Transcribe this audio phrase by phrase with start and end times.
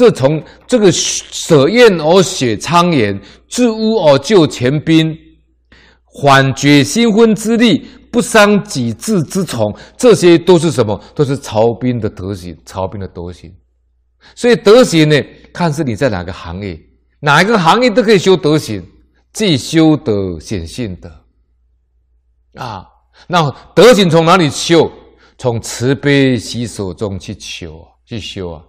[0.00, 5.14] 这从这个舍愿而雪苍颜，自污而就前宾，
[6.04, 10.98] 缓绝新婚之力，不伤己志之从，这些都是什么？
[11.14, 13.54] 都是曹彬的德行，曹彬的德行。
[14.34, 16.80] 所以德行呢，看是你在哪个行业，
[17.20, 18.82] 哪一个行业都可以修德行，
[19.34, 21.10] 既修德显性德
[22.54, 22.86] 啊。
[23.28, 24.90] 那德行从哪里修？
[25.36, 28.62] 从慈悲喜舍中去修啊，去修啊。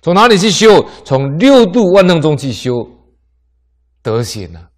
[0.00, 0.84] 从哪里去修？
[1.04, 2.72] 从六度万能中去修
[4.02, 4.68] 德行啊。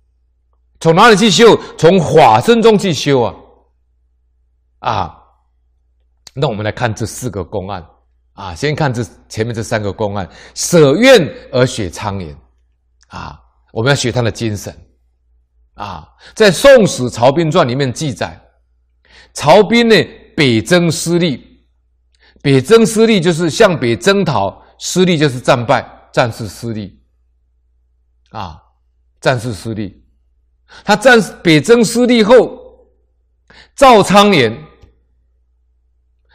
[0.81, 1.55] 从哪里去修？
[1.77, 3.35] 从法身中去修啊。
[4.79, 5.17] 啊，
[6.35, 7.85] 那我们来看这四个公案
[8.33, 8.55] 啊。
[8.55, 12.35] 先看这前面这三个公案，舍愿而雪苍颜
[13.09, 13.39] 啊。
[13.73, 14.75] 我们要学他的精神
[15.75, 16.09] 啊。
[16.35, 18.41] 在《宋史曹彬传》里面记载，
[19.35, 19.95] 曹彬呢
[20.35, 21.61] 北征失利，
[22.41, 24.65] 北征失利就是向北征讨。
[24.81, 26.99] 失利就是战败，战事失利，
[28.31, 28.57] 啊，
[29.21, 30.03] 战事失利。
[30.85, 32.59] 他战北征失利后，
[33.77, 34.57] 赵苍岩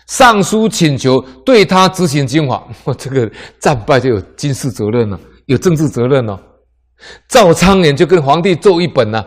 [0.07, 2.63] 上书请求对他执行军法。
[2.85, 6.39] 我这个战败就有军事责任了，有政治责任了。
[7.27, 9.25] 赵苍岩就跟皇帝奏一本了。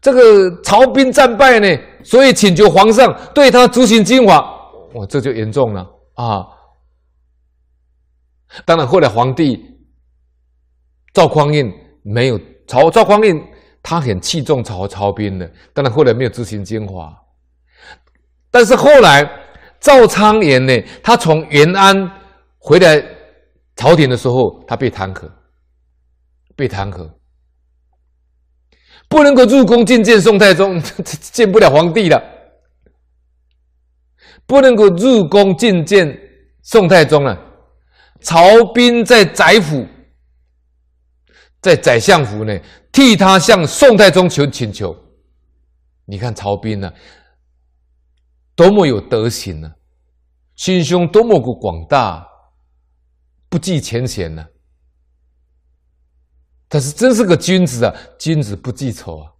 [0.00, 1.68] 这个曹兵战败呢，
[2.04, 4.40] 所以请求皇上对他执行军法。
[4.94, 5.80] 哇，这就严重了
[6.14, 6.46] 啊！
[8.64, 9.58] 当然，后来皇帝
[11.14, 11.72] 赵匡胤
[12.02, 13.42] 没有曹赵匡胤，
[13.82, 15.50] 他很器重曹曹彬的。
[15.72, 17.18] 当然，后来没有执行军法。
[18.50, 19.28] 但是后来
[19.80, 22.10] 赵昌言呢，他从延安
[22.58, 23.02] 回来
[23.74, 25.30] 朝廷的时候，他被弹劾，
[26.54, 27.10] 被弹劾，
[29.08, 30.78] 不能够入宫觐见宋太宗，
[31.32, 32.22] 见不了皇帝了，
[34.46, 36.16] 不能够入宫觐见
[36.62, 37.51] 宋太宗了。
[38.22, 39.86] 曹彬在宰府，
[41.60, 42.58] 在宰相府呢，
[42.90, 44.96] 替他向宋太宗求请求。
[46.04, 46.92] 你看曹彬呢、
[48.54, 49.74] 多么有德行呢、啊，
[50.56, 52.26] 心胸多么个广大，
[53.48, 54.48] 不计前嫌呢、啊。
[56.68, 59.32] 但是真是个君子啊，君子不记仇啊。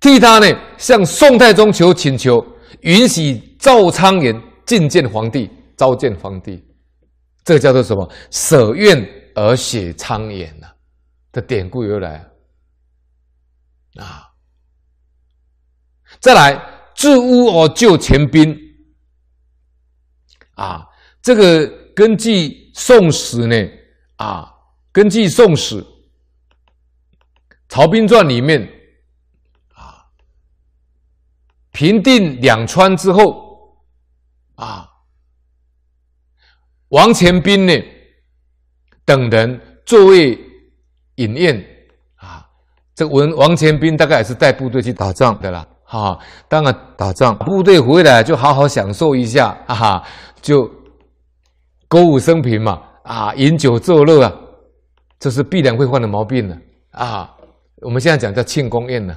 [0.00, 0.46] 替他呢
[0.76, 2.44] 向宋太宗求请求，
[2.80, 4.34] 允许赵昌言
[4.66, 6.62] 觐见皇帝，召见皇帝。
[7.44, 8.10] 这个叫做什么？
[8.30, 10.66] 舍愿而写苍岩呐，
[11.30, 12.26] 的典故由来
[13.96, 14.32] 啊。
[16.20, 16.58] 再来，
[16.94, 18.58] 治污而救前兵
[20.54, 20.88] 啊。
[21.20, 23.72] 这个根据《宋史》呢
[24.16, 24.50] 啊，
[24.90, 25.82] 根据《宋史》
[27.68, 28.62] 《曹彬传》里面
[29.74, 30.06] 啊，
[31.72, 33.76] 平定两川之后
[34.54, 34.92] 啊。
[36.94, 37.72] 王钱彬呢
[39.04, 40.38] 等人作为
[41.16, 41.56] 饮宴
[42.14, 42.46] 啊，
[42.94, 46.16] 这文王钱彬大概也是带部队去打仗的啦，哈，
[46.48, 49.58] 当然打仗，部队回来就好好享受一下。
[49.66, 50.06] 啊，
[50.40, 50.70] 就
[51.88, 54.32] 歌舞升平嘛，啊，饮酒作乐啊，
[55.18, 56.56] 这是必然会犯的毛病呢
[56.92, 57.28] 啊。
[57.82, 59.16] 我们现在讲叫庆功宴呢，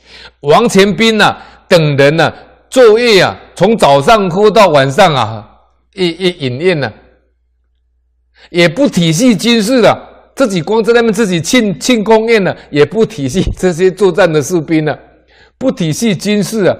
[0.40, 1.36] 王钱彬呐
[1.68, 2.32] 等人呢
[2.70, 5.46] 作业啊，从早上喝到晚上啊，
[5.92, 6.90] 一一饮宴呢。
[8.48, 14.98] 也不体系军事了，自己光在那边自己庆庆功宴了，也不体系这些作战的士兵了，
[15.58, 16.76] 不体系军事啊。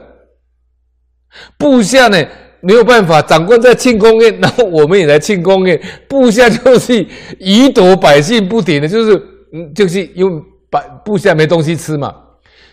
[1.57, 2.27] 部下呢
[2.61, 7.07] 没有办法，长官在庆功宴，然后我们也来庆功宴，部下就是
[7.39, 9.23] 以夺百姓不停的，就是
[9.53, 12.15] 嗯，就是因为百部下没东西吃嘛，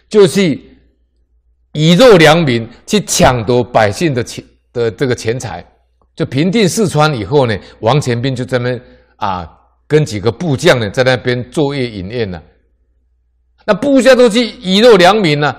[0.09, 0.59] 就是
[1.73, 4.43] 以弱良民去抢夺百姓的钱
[4.73, 5.63] 的这个钱财。
[6.17, 8.77] 就平定四川以后呢，王前斌就在那
[9.17, 9.47] 啊，
[9.87, 12.41] 跟几个部将呢在那边作业饮宴呢。
[13.67, 15.55] 那部下都去以弱良民呢，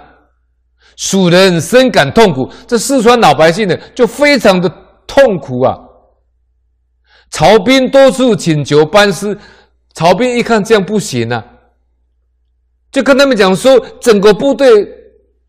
[0.96, 2.50] 蜀人深感痛苦。
[2.66, 4.68] 这四川老百姓呢就非常的
[5.06, 5.78] 痛苦啊。
[7.30, 9.38] 曹兵多次请求班师，
[9.94, 11.44] 曹兵一看这样不行啊，
[12.90, 14.88] 就跟他们讲说，整个部队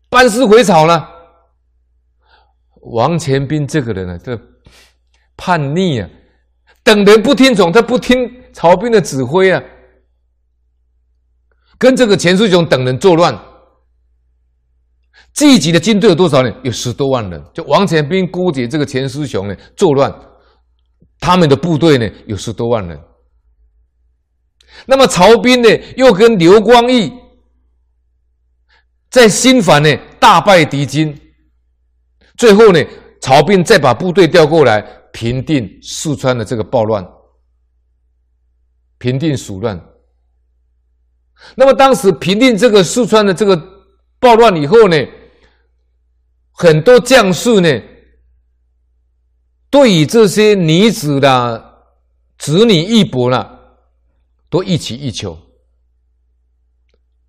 [0.08, 1.08] 班师回朝了。
[2.92, 4.40] 王前斌这个人呢，这。
[5.42, 6.06] 叛逆啊！
[6.84, 9.62] 等人不听从，他不听曹兵的指挥啊，
[11.78, 13.34] 跟这个钱师雄等人作乱。
[15.32, 16.52] 自己的军队有多少呢？
[16.62, 17.42] 有十多万人。
[17.54, 20.14] 就王钱彬勾结这个钱师雄呢作乱，
[21.18, 23.00] 他们的部队呢有十多万人。
[24.84, 27.10] 那么曹兵呢又跟刘光义
[29.08, 29.88] 在新繁呢
[30.18, 31.18] 大败敌军，
[32.36, 32.84] 最后呢
[33.22, 34.99] 曹兵再把部队调过来。
[35.12, 37.06] 平定四川的这个暴乱，
[38.98, 39.80] 平定蜀乱。
[41.54, 43.56] 那么当时平定这个四川的这个
[44.18, 44.96] 暴乱以后呢，
[46.52, 47.82] 很多将士呢，
[49.70, 51.84] 对于这些女子的
[52.38, 53.58] 子女义伯呢，
[54.50, 55.38] 都一起一求。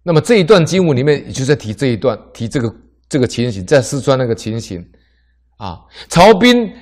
[0.03, 2.75] 那么这一段经文里面，也就在提这一段，提这个
[3.07, 4.83] 这个情形，在四川那个情形，
[5.57, 5.79] 啊，
[6.09, 6.73] 曹彬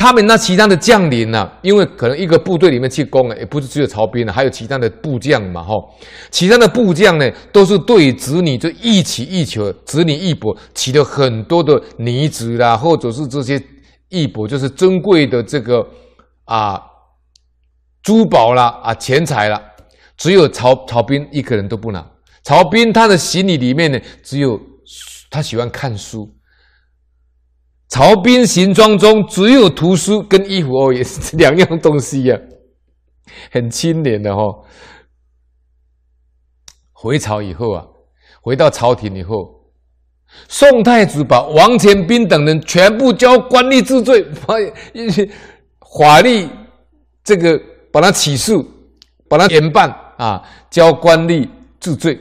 [0.00, 5.74] 他们那其他的将领呢、因为可能一个部队里面去攻了，也不是只有曹兵了，还有其他的部将嘛，哈，
[6.30, 13.62] 其他的部将呢，都是对子女就一起一求，子女义伯起了很多的女子啦，或者是这些
[14.08, 15.86] 义伯，就是珍贵的这个
[16.46, 16.80] 啊
[18.02, 19.60] 珠宝啦啊钱财啦。
[20.16, 22.02] 只有曹曹兵一个人都不拿。
[22.42, 24.58] 曹兵他的行李里面呢，只有
[25.28, 26.26] 他喜欢看书。
[27.90, 32.40] 曹彬行装中只有图书跟衣服哦，也是两样东西呀、啊，
[33.52, 34.64] 很清廉的哈、哦。
[36.92, 37.84] 回朝以后啊，
[38.40, 39.54] 回到朝廷以后，
[40.48, 44.54] 宋太祖把王前斌等人全部交官吏治罪，法
[45.98, 46.48] 法律
[47.24, 47.60] 这个
[47.92, 48.64] 把他起诉，
[49.28, 49.94] 把他严办。
[50.16, 51.48] 啊，交官吏
[51.80, 52.20] 治罪，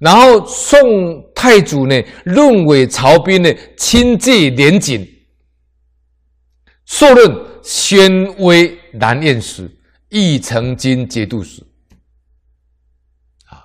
[0.00, 5.06] 然后宋太祖呢，认为曹彬呢清洁廉谨，
[6.86, 7.30] 授任
[7.62, 9.70] 宣威南院使，
[10.08, 11.62] 亦曾经节度使。
[13.50, 13.60] 啊，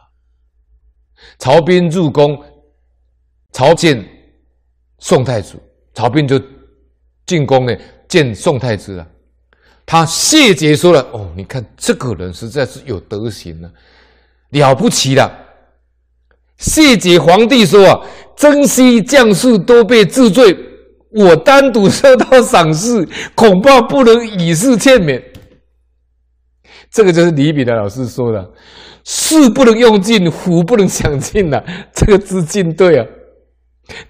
[1.40, 2.44] 曹彬入宫，
[3.54, 4.06] 朝见
[5.00, 5.58] 宋太祖，
[5.94, 6.38] 曹彬就
[7.26, 7.74] 进宫呢
[8.10, 9.08] 见宋太子了。
[9.86, 13.72] 他谢绝说了：“哦，你看这个人实在是有德行了，
[14.50, 15.44] 了不起了。”
[16.58, 18.00] 谢节皇帝说：“啊，
[18.36, 20.56] 征西将士都被治罪，
[21.12, 25.22] 我单独受到赏识，恐怕不能以示劝勉。”
[26.92, 28.50] 这个就是李炳南老师说的
[29.04, 31.62] ：“士不能用尽，虎不能享尽呐。”
[31.94, 33.06] 这个字进对啊。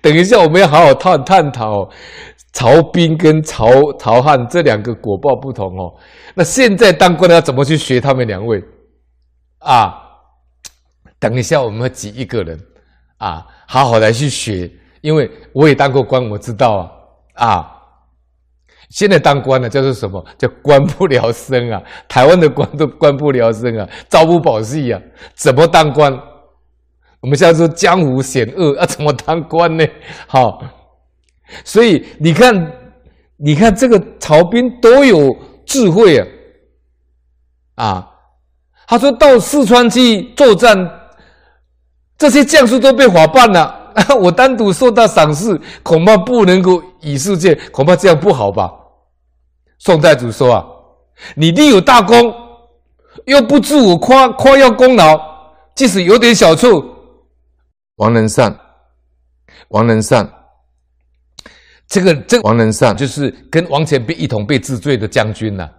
[0.01, 1.89] 等一下，我们要好好探探讨。
[2.53, 3.68] 曹兵跟曹
[4.00, 5.92] 曹汉这两个果报不同哦，
[6.36, 8.63] 那现在当官的要怎么去学他们两位
[9.59, 10.05] 啊？
[11.25, 12.56] 等一下我们会挤一个人
[13.18, 14.69] 啊，好好来去学，
[15.01, 16.75] 因为我也当过官，我知道
[17.33, 17.72] 啊啊。
[18.92, 20.24] 现在当官的叫做什么？
[20.38, 21.81] 叫官不聊生啊！
[22.07, 25.01] 台湾的官都官不聊生啊，朝不保夕啊，
[25.33, 26.13] 怎么当官？
[27.22, 29.83] 我们现在说江湖险恶啊，怎么当官呢？
[30.28, 30.62] 好。
[31.63, 32.54] 所以你看，
[33.38, 35.36] 你看这个曹兵多有
[35.66, 36.28] 智慧啊！
[37.75, 38.12] 啊，
[38.88, 40.78] 他说到四川去作战，
[42.17, 48.71] 这些将士都被法办了， 我单独受到赏识，恐怕不能够以示见，恐怕这样不好吧？
[49.79, 50.65] 宋太祖说啊，
[51.35, 52.33] 你立有大功，
[53.25, 55.19] 又不自我夸夸耀功劳，
[55.75, 56.83] 即使有点小错，
[57.97, 58.57] 王仁善，
[59.69, 60.29] 王仁善。
[61.88, 65.69] 这个这王仁善就是跟王钱彬一同被治罪的将军呐、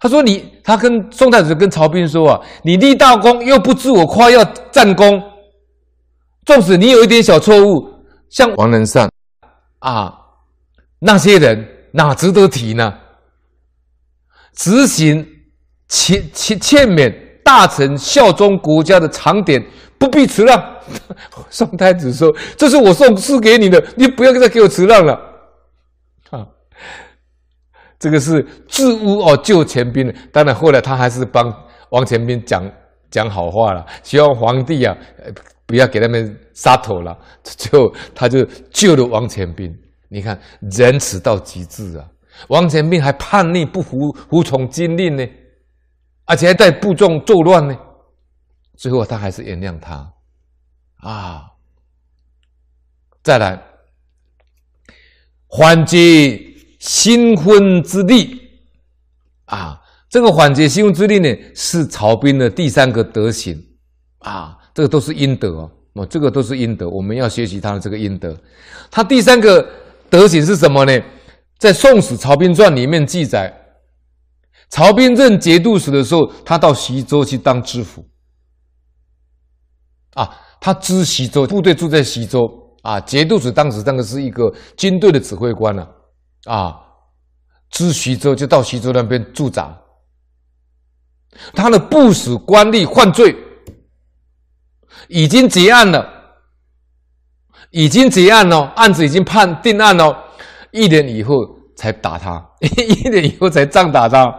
[0.00, 5.22] 他说你：“他跟宋太子跟曹彬说啊，你立大功又不自我夸耀战功，
[6.44, 7.88] 纵使你有一点小错误，
[8.28, 9.10] 像王仁善
[9.78, 10.12] 啊
[10.98, 12.92] 那些人哪值得提呢？
[14.54, 15.26] 执行
[15.88, 19.64] 欠欠欠免大臣效忠国家的长典，
[19.98, 20.62] 不必辞让。
[21.48, 25.18] ”宋太子说：“这是我送赐给你的，你不要再给我辞让了。”
[28.04, 30.14] 这个是治污哦，救钱彬。
[30.30, 31.50] 当然后来他还是帮
[31.88, 32.70] 王钱彬讲
[33.10, 34.94] 讲好话了，希望皇帝啊
[35.64, 37.16] 不要给他们杀头了。
[37.42, 39.74] 最后他就救了王钱彬。
[40.10, 40.38] 你看
[40.70, 42.06] 仁慈到极致啊！
[42.48, 45.26] 王钱彬还叛逆不服服从军令呢，
[46.26, 47.74] 而且还带部众作乱呢。
[48.76, 50.12] 最后他还是原谅他。
[50.98, 51.44] 啊，
[53.22, 53.62] 再来，
[55.48, 56.53] 还击
[56.84, 58.42] 新婚之地
[59.46, 63.58] 啊，这个缓解新婚之力呢，是曹彬的第三个德行
[64.18, 68.36] 啊，这个都是阴德哦，哦，这个都是阴德，我们要学习他的这个阴德。
[68.90, 69.66] 他第三个
[70.10, 70.92] 德行是什么呢？
[71.58, 73.50] 在《宋史·曹彬传》里面记载，
[74.68, 78.06] 曹彬任节度使的时候，他到徐州去当知府
[80.12, 80.28] 啊。
[80.60, 82.46] 他知徐州，部队住在徐州
[82.82, 83.00] 啊。
[83.00, 85.88] 节度使当时当的是一个军队的指挥官了啊，
[86.46, 86.80] 啊，
[87.70, 89.76] 知徐州就到徐州那边驻扎。
[91.54, 93.34] 他的部属官吏犯罪，
[95.08, 96.06] 已经结案了，
[97.70, 100.16] 已经结案了，案子已经判定案了。
[100.70, 101.34] 一年以后，
[101.76, 104.32] 才打他， 一年以后才杖打他，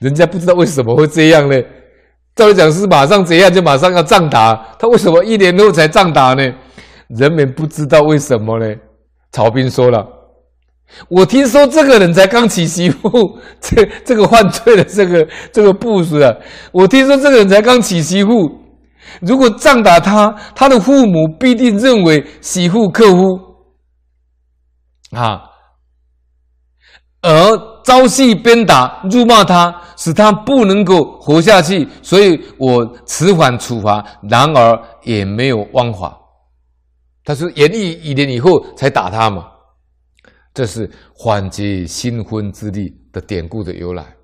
[0.00, 1.56] 人家不知道为什么会这样呢？
[2.34, 6.52] 照理讲是马上结案就马上要杖打，他为什么一年后才杖打呢？
[7.08, 8.74] 人们不知道为什么呢？
[9.30, 10.06] 曹彬说了
[11.08, 16.32] ：“我听说这个人才刚娶媳妇，这这个犯罪的这个 这个部属啊，
[16.72, 18.50] 我听说这个人才刚娶媳妇，
[19.20, 23.38] 如果杖打他，他的父母必定认为媳妇克夫
[25.16, 25.42] 啊，
[27.22, 36.18] 而。”朝夕鞭打、辱骂他，使他不能够活下去，所以我迟缓处罚，然而也没有枉法。
[37.24, 39.44] 他是严厉一年以后才打他嘛？
[40.54, 44.16] 这是缓解新婚之力的典故的由来。